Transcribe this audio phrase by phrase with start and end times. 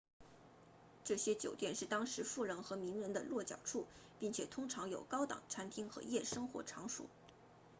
[1.03, 3.85] 这些酒店是当时富人和名人的落脚处
[4.19, 7.05] 并且通常有高档餐厅和夜生活场所